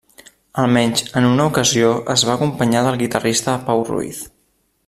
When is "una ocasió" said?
1.33-1.91